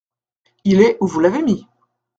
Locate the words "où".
0.99-1.05